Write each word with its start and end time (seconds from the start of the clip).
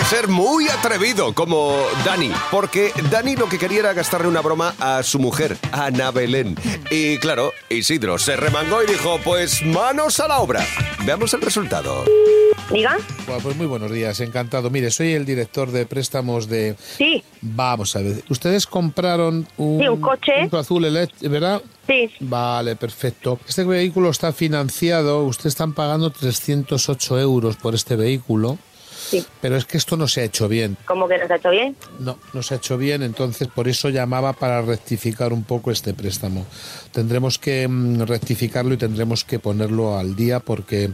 que 0.00 0.06
ser 0.06 0.28
muy 0.28 0.68
atrevido 0.68 1.34
como 1.34 1.76
Dani, 2.04 2.30
porque 2.50 2.92
Dani 3.10 3.36
lo 3.36 3.48
que 3.48 3.58
quería 3.58 3.80
era 3.80 3.92
gastarle 3.92 4.28
una 4.28 4.40
broma 4.40 4.74
a 4.78 5.02
su 5.02 5.18
mujer, 5.18 5.56
Ana 5.72 6.10
Belén. 6.10 6.56
Y 6.90 7.18
claro, 7.18 7.52
Isidro 7.68 8.18
se 8.18 8.36
remangó 8.36 8.82
y 8.82 8.86
dijo, 8.86 9.18
pues 9.22 9.62
manos 9.64 10.20
a 10.20 10.28
la 10.28 10.38
obra. 10.38 10.64
Veamos 11.04 11.34
el 11.34 11.42
resultado. 11.42 12.04
Diga. 12.70 12.96
Bueno, 13.26 13.42
pues 13.42 13.56
muy 13.56 13.66
buenos 13.66 13.90
días, 13.90 14.20
encantado. 14.20 14.70
Mire, 14.70 14.90
soy 14.90 15.12
el 15.12 15.26
director 15.26 15.70
de 15.72 15.86
préstamos 15.86 16.48
de... 16.48 16.76
Sí, 16.96 17.22
Vamos 17.42 17.96
a 17.96 18.00
ver, 18.00 18.22
ustedes 18.28 18.66
compraron 18.66 19.46
un, 19.56 19.80
Sí, 19.80 19.88
un 19.88 20.00
coche. 20.00 20.32
un 20.50 20.58
azul 20.58 20.84
eléctrico, 20.84 21.32
¿verdad? 21.32 21.62
sí. 21.86 22.10
Vale, 22.20 22.76
perfecto. 22.76 23.38
Este 23.48 23.64
vehículo 23.64 24.10
está 24.10 24.32
financiado, 24.32 25.24
ustedes 25.24 25.52
están 25.54 25.72
pagando 25.72 26.10
308 26.10 27.18
euros 27.18 27.56
por 27.56 27.74
este 27.74 27.96
vehículo, 27.96 28.58
Sí. 29.10 29.24
pero 29.40 29.56
es 29.56 29.64
que 29.64 29.76
esto 29.76 29.96
no 29.96 30.06
se 30.06 30.20
ha 30.20 30.24
hecho 30.24 30.46
bien. 30.48 30.76
¿Cómo 30.86 31.08
que 31.08 31.18
no 31.18 31.26
se 31.26 31.32
ha 31.32 31.36
hecho 31.36 31.50
bien? 31.50 31.76
No, 31.98 32.18
no 32.32 32.42
se 32.42 32.54
ha 32.54 32.56
hecho 32.58 32.78
bien, 32.78 33.02
entonces 33.02 33.48
por 33.48 33.66
eso 33.68 33.88
llamaba 33.88 34.32
para 34.32 34.62
rectificar 34.62 35.32
un 35.32 35.42
poco 35.44 35.70
este 35.70 35.94
préstamo. 35.94 36.46
Tendremos 36.92 37.38
que 37.38 37.66
mm, 37.68 38.02
rectificarlo 38.02 38.74
y 38.74 38.76
tendremos 38.76 39.24
que 39.24 39.38
ponerlo 39.38 39.96
al 39.98 40.14
día 40.16 40.40
porque 40.40 40.90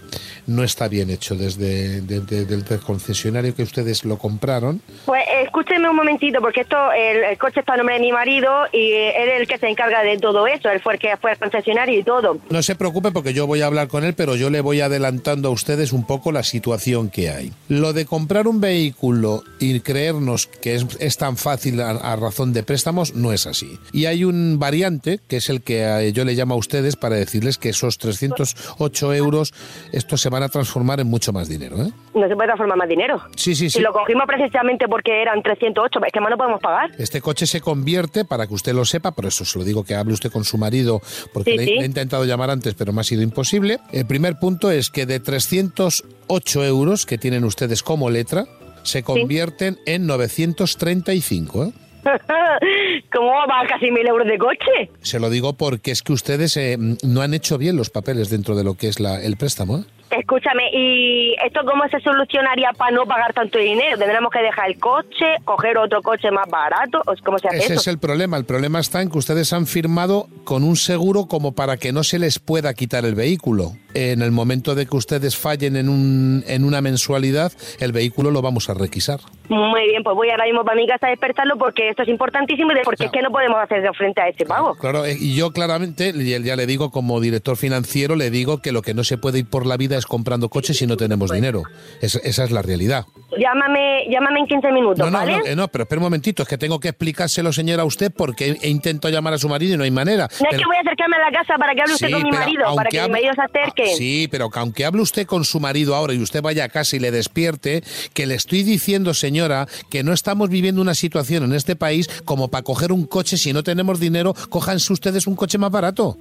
no 0.46 0.62
está 0.64 0.88
bien 0.88 1.10
hecho 1.10 1.34
desde 1.34 2.00
de- 2.00 2.20
de- 2.20 2.44
del 2.46 2.64
concesionario 2.80 3.54
que 3.54 3.62
ustedes 3.62 4.04
lo 4.04 4.18
compraron. 4.18 4.80
Pues 5.04 5.22
escúcheme 5.44 5.88
un 5.90 5.96
momentito, 5.96 6.40
porque 6.40 6.62
esto, 6.62 6.76
el, 6.92 7.24
el 7.24 7.38
coche 7.38 7.60
está 7.60 7.74
a 7.74 7.76
nombre 7.76 7.94
de 7.96 8.00
mi 8.00 8.12
marido 8.12 8.50
y 8.72 8.92
eh, 8.92 9.22
él 9.22 9.28
es 9.30 9.40
el 9.42 9.48
que 9.48 9.58
se 9.58 9.68
encarga 9.68 10.02
de 10.02 10.18
todo 10.18 10.46
eso. 10.46 10.68
Él 10.70 10.80
fue 10.80 10.94
el 10.94 10.98
que 11.00 11.16
fue 11.18 11.32
al 11.32 11.38
concesionario 11.38 11.98
y 11.98 12.02
todo. 12.02 12.38
No 12.50 12.62
se 12.62 12.74
preocupe 12.76 13.10
porque 13.12 13.32
yo 13.34 13.46
voy 13.46 13.62
a 13.62 13.66
hablar 13.66 13.88
con 13.88 14.04
él, 14.04 14.14
pero 14.14 14.36
yo 14.36 14.50
le 14.50 14.60
voy 14.60 14.80
adelantando 14.80 15.48
a 15.48 15.52
ustedes 15.52 15.92
un 15.92 16.06
poco 16.06 16.32
la 16.32 16.42
situación 16.42 17.10
que 17.10 17.30
hay. 17.30 17.52
Lo 17.68 17.92
de 17.92 18.05
comprar 18.06 18.48
un 18.48 18.60
vehículo 18.60 19.42
y 19.58 19.80
creernos 19.80 20.46
que 20.46 20.74
es, 20.76 20.86
es 21.00 21.16
tan 21.16 21.36
fácil 21.36 21.80
a, 21.80 21.90
a 21.90 22.16
razón 22.16 22.52
de 22.52 22.62
préstamos 22.62 23.14
no 23.14 23.32
es 23.32 23.46
así. 23.46 23.78
Y 23.92 24.06
hay 24.06 24.24
un 24.24 24.58
variante, 24.58 25.20
que 25.28 25.36
es 25.36 25.50
el 25.50 25.62
que 25.62 25.82
eh, 25.84 26.12
yo 26.12 26.24
le 26.24 26.34
llamo 26.34 26.54
a 26.54 26.56
ustedes 26.56 26.96
para 26.96 27.16
decirles 27.16 27.58
que 27.58 27.68
esos 27.70 27.98
308 27.98 29.14
euros, 29.14 29.52
estos 29.92 30.20
se 30.20 30.28
van 30.28 30.42
a 30.42 30.48
transformar 30.48 31.00
en 31.00 31.06
mucho 31.08 31.32
más 31.32 31.48
dinero. 31.48 31.76
¿eh? 31.82 31.90
No 32.14 32.28
se 32.28 32.34
puede 32.34 32.46
transformar 32.48 32.78
más 32.78 32.88
dinero. 32.88 33.20
Sí, 33.36 33.54
sí, 33.54 33.68
sí. 33.70 33.78
Si 33.78 33.80
lo 33.80 33.92
cogimos 33.92 34.24
precisamente 34.26 34.86
porque 34.88 35.22
eran 35.22 35.42
308, 35.42 36.00
es 36.06 36.12
que 36.12 36.20
más 36.20 36.30
no 36.30 36.36
podemos 36.36 36.60
pagar. 36.60 36.90
Este 36.98 37.20
coche 37.20 37.46
se 37.46 37.60
convierte, 37.60 38.24
para 38.24 38.46
que 38.46 38.54
usted 38.54 38.72
lo 38.74 38.84
sepa, 38.84 39.12
por 39.12 39.26
eso 39.26 39.44
se 39.44 39.58
lo 39.58 39.64
digo 39.64 39.84
que 39.84 39.94
hable 39.94 40.14
usted 40.14 40.30
con 40.30 40.44
su 40.44 40.58
marido, 40.58 41.00
porque 41.32 41.52
Sí, 41.52 41.56
le, 41.56 41.64
sí. 41.64 41.70
le 41.76 41.82
he 41.82 41.86
intentado 41.86 42.24
llamar 42.24 42.50
antes, 42.50 42.74
pero 42.74 42.92
me 42.92 43.00
ha 43.00 43.04
sido 43.04 43.22
imposible. 43.22 43.78
El 43.92 44.06
primer 44.06 44.38
punto 44.38 44.70
es 44.70 44.90
que 44.90 45.06
de 45.06 45.20
308 45.20 46.64
euros 46.64 47.06
que 47.06 47.18
tienen 47.18 47.44
ustedes 47.44 47.82
como 47.82 47.95
letra, 48.10 48.46
se 48.82 49.02
convierten 49.02 49.78
en 49.86 50.06
935. 50.06 51.64
¿eh? 51.64 51.72
¿Cómo 53.12 53.28
va 53.32 53.44
a 53.44 53.46
pagar 53.46 53.66
casi 53.68 53.90
mil 53.90 54.06
euros 54.06 54.26
de 54.28 54.38
coche? 54.38 54.90
Se 55.02 55.18
lo 55.18 55.28
digo 55.30 55.54
porque 55.54 55.90
es 55.90 56.02
que 56.02 56.12
ustedes 56.12 56.56
eh, 56.56 56.76
no 56.78 57.20
han 57.22 57.34
hecho 57.34 57.58
bien 57.58 57.76
los 57.76 57.90
papeles 57.90 58.30
dentro 58.30 58.54
de 58.54 58.62
lo 58.64 58.74
que 58.74 58.88
es 58.88 59.00
la- 59.00 59.20
el 59.22 59.36
préstamo. 59.36 59.78
¿eh? 59.78 59.82
Escúchame, 60.10 60.62
¿y 60.72 61.34
esto 61.44 61.60
cómo 61.68 61.82
se 61.90 61.98
solucionaría 61.98 62.70
para 62.78 62.92
no 62.92 63.06
pagar 63.06 63.32
tanto 63.32 63.58
dinero? 63.58 63.98
¿Tendremos 63.98 64.30
que 64.30 64.38
dejar 64.40 64.68
el 64.70 64.78
coche, 64.78 65.24
coger 65.44 65.76
otro 65.78 66.00
coche 66.00 66.30
más 66.30 66.48
barato? 66.48 67.02
¿O 67.06 67.14
¿Cómo 67.24 67.40
se 67.40 67.48
hace 67.48 67.56
Ese 67.58 67.72
eso? 67.72 67.80
es 67.80 67.86
el 67.88 67.98
problema. 67.98 68.36
El 68.36 68.44
problema 68.44 68.78
está 68.78 69.02
en 69.02 69.10
que 69.10 69.18
ustedes 69.18 69.52
han 69.52 69.66
firmado 69.66 70.28
con 70.44 70.62
un 70.62 70.76
seguro 70.76 71.26
como 71.26 71.56
para 71.56 71.76
que 71.76 71.92
no 71.92 72.04
se 72.04 72.20
les 72.20 72.38
pueda 72.38 72.72
quitar 72.74 73.04
el 73.04 73.16
vehículo. 73.16 73.72
En 73.98 74.20
el 74.20 74.30
momento 74.30 74.74
de 74.74 74.84
que 74.84 74.94
ustedes 74.94 75.38
fallen 75.38 75.74
en, 75.74 75.88
un, 75.88 76.44
en 76.46 76.64
una 76.64 76.82
mensualidad, 76.82 77.50
el 77.80 77.92
vehículo 77.92 78.30
lo 78.30 78.42
vamos 78.42 78.68
a 78.68 78.74
requisar. 78.74 79.20
Muy 79.48 79.88
bien, 79.88 80.02
pues 80.02 80.14
voy 80.14 80.28
ahora 80.28 80.44
mismo 80.44 80.64
para 80.64 80.76
mi 80.76 80.86
casa 80.86 81.06
a 81.06 81.10
despertarlo 81.10 81.56
porque 81.56 81.88
esto 81.88 82.02
es 82.02 82.08
importantísimo 82.08 82.72
y 82.72 82.74
de- 82.74 82.80
porque 82.82 82.96
Claro. 83.04 83.10
es 83.10 83.12
que 83.14 83.22
no 83.22 83.30
podemos 83.30 83.56
hacer 83.58 83.82
frente 83.96 84.20
a 84.20 84.28
este 84.28 84.44
pago. 84.44 84.74
Claro, 84.74 85.06
eh, 85.06 85.16
y 85.18 85.34
yo 85.34 85.50
claramente, 85.52 86.12
y 86.14 86.42
ya 86.44 86.56
le 86.56 86.66
digo 86.66 86.90
como 86.90 87.20
director 87.22 87.56
financiero, 87.56 88.16
le 88.16 88.28
digo 88.30 88.58
que 88.60 88.70
lo 88.72 88.82
que 88.82 88.92
no 88.92 89.02
se 89.02 89.16
puede 89.16 89.38
ir 89.38 89.46
por 89.46 89.64
la 89.64 89.78
vida 89.78 89.96
es 89.96 90.04
comprando 90.04 90.50
coches 90.50 90.76
si 90.76 90.86
no 90.86 90.98
tenemos 90.98 91.30
dinero. 91.32 91.62
Es- 92.02 92.16
esa 92.16 92.44
es 92.44 92.50
la 92.50 92.60
realidad. 92.60 93.06
Llámame, 93.36 94.04
llámame 94.08 94.40
en 94.40 94.46
15 94.46 94.70
minutos, 94.72 94.98
No, 95.00 95.10
no, 95.10 95.18
¿vale? 95.18 95.38
no, 95.38 95.44
eh, 95.46 95.56
no, 95.56 95.66
pero 95.68 95.82
espera 95.82 95.98
un 95.98 96.04
momentito, 96.04 96.44
es 96.44 96.48
que 96.48 96.56
tengo 96.56 96.78
que 96.78 96.88
explicárselo, 96.88 97.52
señora, 97.52 97.82
a 97.82 97.84
usted 97.84 98.12
porque 98.16 98.56
he, 98.62 98.68
intentado 98.68 99.12
llamar 99.12 99.34
a 99.34 99.38
su 99.38 99.48
marido 99.48 99.74
y 99.74 99.76
no 99.76 99.82
hay 99.82 99.90
manera. 99.90 100.28
No 100.40 100.48
es 100.50 100.56
que 100.56 100.64
voy 100.64 100.76
a 100.76 100.80
acercarme 100.80 101.16
a 101.16 101.30
la 101.30 101.36
casa 101.38 101.54
para 101.58 101.74
que 101.74 101.82
hable 101.82 101.94
usted 101.94 102.06
Sí, 102.06 102.12
con 102.12 102.22
mi 102.22 102.30
marido, 102.30 102.64
para 102.76 102.88
que 102.88 102.98
mi 102.98 103.02
hable- 103.04 103.12
marido 103.12 103.32
se 103.34 103.42
acerque. 103.42 103.82
Ah, 103.92 103.96
Sí, 103.96 104.28
pero 104.30 104.48
que 104.48 104.58
aunque 104.60 104.84
hable 104.84 105.02
usted 105.02 105.26
con 105.26 105.44
su 105.44 105.58
marido 105.58 105.96
ahora 105.96 106.14
y 106.14 106.18
usted 106.22 106.40
vaya 106.40 106.64
a 106.64 106.68
casa 106.68 106.94
y 106.94 107.00
le 107.00 107.10
despierte, 107.10 107.82
que 108.14 108.26
le 108.26 108.36
estoy 108.36 108.62
diciendo, 108.62 109.12
señora, 109.12 109.66
que 109.90 110.04
no 110.04 110.12
estamos 110.12 110.48
viviendo 110.48 110.80
una 110.80 110.94
situación 110.94 111.42
en 111.44 111.52
este 111.54 111.74
país 111.74 112.08
como 112.24 112.48
para 112.48 112.62
coger 112.62 112.92
un 112.92 113.06
coche 113.06 113.36
si 113.36 113.52
no 113.52 113.64
tenemos 113.64 113.98
dinero, 113.98 114.34
cójanse 114.50 114.92
ustedes 114.92 115.26
un 115.26 115.34
coche 115.34 115.58
más 115.58 115.72
barato. 115.72 116.16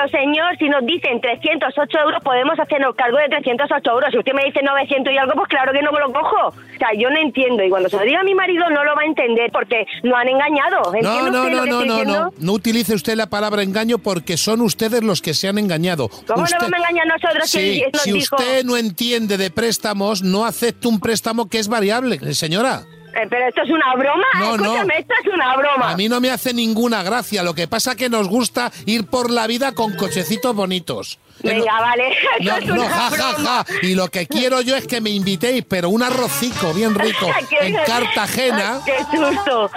Pero 0.00 0.08
señor, 0.24 0.56
si 0.58 0.68
nos 0.68 0.84
dicen 0.86 1.20
308 1.20 1.98
euros, 1.98 2.22
podemos 2.22 2.58
hacernos 2.58 2.94
cargo 2.94 3.18
de 3.18 3.28
308 3.28 3.90
euros. 3.90 4.10
Si 4.10 4.18
usted 4.18 4.32
me 4.32 4.44
dice 4.44 4.60
900 4.62 5.12
y 5.12 5.16
algo, 5.18 5.34
pues 5.34 5.48
claro 5.48 5.72
que 5.72 5.82
no 5.82 5.92
me 5.92 6.00
lo 6.00 6.12
cojo. 6.12 6.48
O 6.48 6.78
sea, 6.78 6.88
yo 6.96 7.10
no 7.10 7.18
entiendo. 7.18 7.62
Y 7.62 7.68
cuando 7.68 7.88
se 7.88 7.96
lo 7.96 8.02
diga 8.04 8.20
a 8.20 8.24
mi 8.24 8.34
marido, 8.34 8.68
no 8.70 8.82
lo 8.84 8.94
va 8.94 9.02
a 9.02 9.04
entender 9.04 9.50
porque 9.52 9.84
nos 10.02 10.14
han 10.18 10.28
engañado. 10.28 10.80
No, 10.84 10.94
¿Entiende 10.94 11.30
no, 11.30 11.48
no, 11.48 11.48
lo 11.50 11.66
no, 11.66 11.84
no, 11.84 12.04
no. 12.04 12.32
No 12.38 12.52
utilice 12.52 12.94
usted 12.94 13.14
la 13.16 13.26
palabra 13.28 13.62
engaño 13.62 13.98
porque 13.98 14.36
son 14.36 14.60
ustedes 14.62 15.02
los 15.02 15.20
que 15.20 15.34
se 15.34 15.48
han 15.48 15.58
engañado. 15.58 16.08
¿Cómo 16.26 16.44
Usted- 16.44 16.56
no 16.56 16.62
vamos 16.62 16.72
a 16.72 16.76
engañar 16.90 17.06
nosotros 17.06 17.50
si 17.50 17.58
Sí, 17.58 17.82
él 17.82 17.90
nos 17.92 18.02
si 18.02 18.12
dijo- 18.12 18.36
usted 18.36 18.64
no 18.64 18.76
entiende 18.76 19.36
de 19.36 19.50
préstamos, 19.50 20.22
no 20.22 20.44
acepte 20.46 20.88
un 20.88 20.98
préstamo 21.00 21.48
que 21.48 21.58
es 21.58 21.68
variable, 21.68 22.18
señora. 22.34 22.82
Eh, 23.14 23.26
pero 23.28 23.48
esto 23.48 23.62
es 23.62 23.70
una 23.70 23.94
broma. 23.94 24.26
No, 24.38 24.56
no. 24.56 24.64
Escúchame, 24.64 24.94
esto 24.98 25.14
es 25.24 25.32
una 25.34 25.56
broma. 25.56 25.90
A 25.90 25.96
mí 25.96 26.08
no 26.08 26.20
me 26.20 26.30
hace 26.30 26.52
ninguna 26.54 27.02
gracia. 27.02 27.42
Lo 27.42 27.54
que 27.54 27.66
pasa 27.68 27.94
que 27.96 28.08
nos 28.08 28.28
gusta 28.28 28.70
ir 28.86 29.06
por 29.06 29.30
la 29.30 29.46
vida 29.46 29.72
con 29.72 29.94
cochecitos 29.96 30.54
bonitos. 30.54 31.18
Venga, 31.42 31.80
vale. 31.80 32.12
Esto 32.38 32.50
No, 32.52 32.56
es 32.58 32.66
no, 32.66 32.74
una 32.74 32.88
ja, 32.90 33.10
ja, 33.10 33.32
broma. 33.32 33.64
ja. 33.66 33.74
Y 33.82 33.94
lo 33.94 34.08
que 34.08 34.26
quiero 34.26 34.60
yo 34.60 34.76
es 34.76 34.86
que 34.86 35.00
me 35.00 35.08
invitéis, 35.10 35.64
pero 35.66 35.88
un 35.88 36.02
arrocico 36.02 36.72
bien 36.74 36.94
rico 36.94 37.26
en 37.60 37.74
Cartagena, 37.86 38.80
Qué 38.86 38.98
susto. 39.16 39.70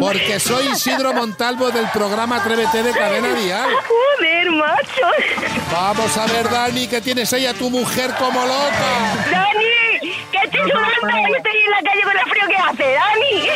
porque 0.00 0.40
soy 0.40 0.66
Isidro 0.72 1.12
Montalvo 1.14 1.70
del 1.70 1.86
programa 1.90 2.36
Atrévete 2.38 2.82
de 2.82 2.92
Cadena 2.92 3.32
Dial. 3.34 3.70
Joder, 3.86 4.50
macho. 4.50 5.06
Vamos 5.72 6.16
a 6.16 6.26
ver, 6.26 6.50
Dani, 6.50 6.86
que 6.88 7.00
tienes 7.00 7.32
ahí 7.32 7.46
a 7.46 7.54
tu 7.54 7.70
mujer 7.70 8.10
como 8.18 8.40
loca. 8.44 9.24
Dani, 9.30 9.64
que 10.64 10.70
estoy 10.70 10.94
sudando. 11.00 11.28
Yo 11.28 11.36
estoy 11.36 11.56
en 11.64 11.70
la 11.70 11.82
calle 11.90 12.02
con 12.02 12.16
el 12.16 12.30
frío 12.30 12.48
que 12.48 12.56
hace, 12.56 12.92
Dani. 12.94 13.48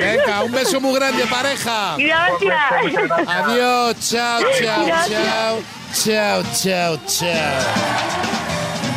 Venga, 0.00 0.42
un 0.44 0.52
beso 0.52 0.80
muy 0.80 0.94
grande, 0.94 1.26
pareja. 1.26 1.96
Gracias. 1.98 3.28
Adiós, 3.28 3.96
chao, 4.10 4.40
chao, 4.60 4.86
Gracias. 4.86 5.22
chao. 5.24 5.62
Chao, 5.92 6.42
chao, 6.54 6.98
chao. 7.06 8.20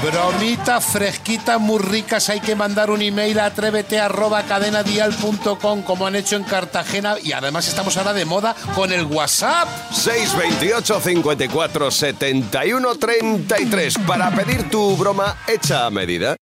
Bromitas 0.03 0.83
fresquitas 0.83 1.59
muy 1.61 1.79
ricas, 1.79 2.27
hay 2.27 2.41
que 2.41 2.55
mandar 2.55 2.89
un 2.91 3.01
email 3.01 3.39
a 3.39 3.45
atrévete 3.45 4.01
arroba 4.01 4.43
cadenadial.com 4.43 5.81
como 5.83 6.05
han 6.05 6.15
hecho 6.17 6.35
en 6.35 6.43
Cartagena 6.43 7.15
y 7.23 7.31
además 7.31 7.69
estamos 7.69 7.95
ahora 7.95 8.11
de 8.11 8.25
moda 8.25 8.53
con 8.75 8.91
el 8.91 9.05
WhatsApp. 9.05 9.69
628 9.93 10.99
54 10.99 11.89
71 11.89 12.95
33 12.95 13.97
para 14.05 14.29
pedir 14.31 14.69
tu 14.69 14.97
broma 14.97 15.37
hecha 15.47 15.85
a 15.85 15.89
medida. 15.89 16.35